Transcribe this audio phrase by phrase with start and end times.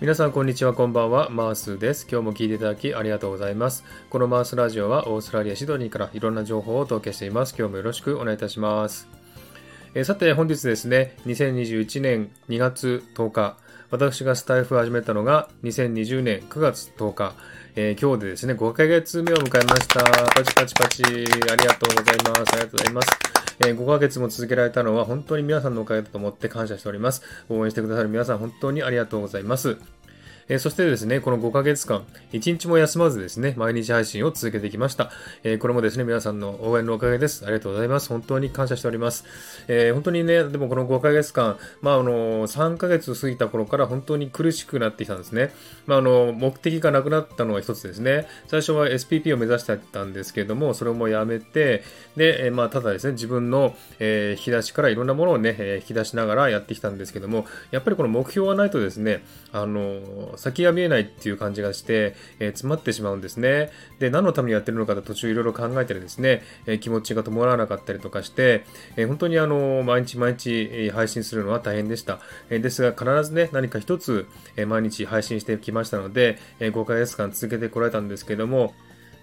[0.00, 1.28] 皆さんこんにちはこんばんは。
[1.28, 2.06] マースです。
[2.10, 3.84] 今日も聞いていただきありがとうございます。
[4.08, 7.54] このマースラジオはオーストラリアシドニーからいろんな情報をお届けしています。
[7.58, 9.20] 今日もよろしくお願いいたします。
[9.94, 13.56] えさて本日ですね2021年2月10日
[13.90, 17.34] 私がスタイフを始めたのが2020年9月10日、
[17.74, 20.04] えー、今日でですね5ヶ月目を迎えました。
[20.04, 21.02] パチパチパチ。
[21.04, 22.52] ありがとうございます。
[22.54, 23.08] ありがとうございます。
[23.66, 27.22] え5ヶ月も続けられたのは本当に皆さんのおかげだと思って感謝しております。
[27.48, 29.76] 応援してくださる皆さん本当にありがとうございます。
[30.50, 35.12] えー、そしてですね、この5ヶ月間、1日も休まずですね、毎日配信を続けてきました。
[35.44, 37.44] えー、これもですね、皆さんの応援のおかげです。
[37.44, 38.08] ありがとうございます。
[38.08, 39.24] 本当に感謝しております。
[39.68, 45.54] えー、本当にね、でもこの5ヶ月間、まあ、あの、3ヶ月過ぎた頃から本当に苦しくなってきたんですね。
[45.86, 48.26] まあ、あの、目的がなくなったのは一つですね。
[48.48, 51.84] 最初は SPP を目指してたんですけれども、それもやめて、
[52.16, 60.00] で、えまあ、ただですね、自分の、え引き出しからいろんなものをね、え引き出しながらやってきたんですけども、やっぱりこの目標がないとですね、あの、
[60.40, 63.70] 先が見えないっていう感じがして、えー、詰まってしまうんですね。
[63.98, 68.64] で、何のためにやってるのかと途中いろいろ考えたりですね、えー、気持ちが伴わなかったりとかして、
[68.96, 72.20] えー、本当にあの、毎日毎日配信するのは大変でした。
[72.48, 78.74] えですが、必ずね、何か一つ、え毎日配信してきましたので、え5ヶ月間続けてこられたんですけども、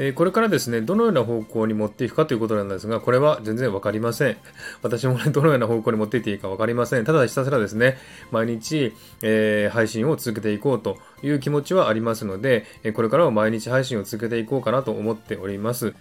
[0.00, 4.36] えこれからですね、どのような方向に持っていくかということなんですが、これは全然わかりません。
[4.80, 7.04] 私もね、どのような方向に持っていっていいかわかりません。
[7.04, 7.98] ただひたすらですね、
[8.30, 15.94] 毎日、えー、配信を続けていこうという気持ちはありますので、これからも毎日配信を続けていこうかなと思っております。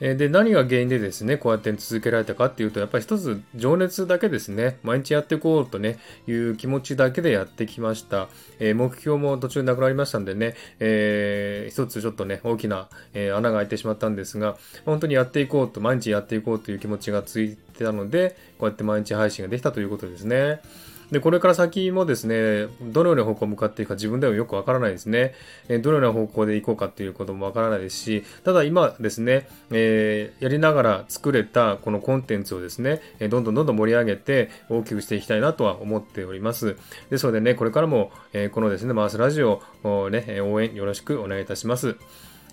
[0.00, 8.28] で、何が原因でですね、こうやって続けられたかっていうと、やっぱり一つ情熱だけですね、毎日やっていこうとね、いう気持ちだけでやってきました。
[8.58, 20.60] えー、目標も途中なくなりましたんでね、えー、一つちょっとね、大きな、えー、穴が開いてしまったんですが、本当にやっていこうと、毎日やっていこうという気持ちがついてたので、こうやって毎日配信ができたということですね。
[21.10, 25.34] で、これから先もですね、どのような方向向かっていくか自分でもよくわからないですね。
[25.68, 36.76] えどのような方向で行こうかっていうこともわからないですし、ただ今ですね、えー、やりながら作れたこのコンテンツをですね、えどんどんどんどん盛り上げて大きくしていきたいなとは思っております。
[37.10, 41.96] ですのでね、これからも、えこのですね、マースラジオをね、応援よろしくお願いいたします。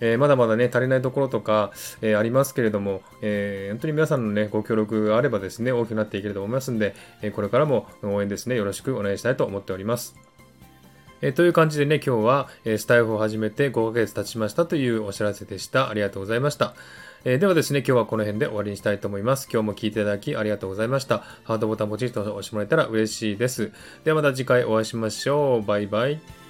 [0.01, 10.15] えー、まだまだね、足りないところとか、えー、ありますけれども、えー、本当に皆さんのね、ご協力があればですね、大きくなっていけると思いますんで、えこれからも応援ですね、よろしくお願いしたいと思っております。
[11.21, 15.89] えという感じでね、今日は、えスタイフを始めて5ヶ月経ちましたというお知らせでした。
[15.89, 16.73] ありがとうございました。
[17.23, 19.47] えー、ではですね、今日はこの辺で終わりにしたいと思います。
[19.51, 21.19] 今日も聞いていただきありがとうございました。
[21.43, 23.71] ハートボタンポチッと押してもらえたら嬉しいです。
[24.03, 25.65] ではまた次回お会いしましょう。
[25.65, 26.40] バイバイ。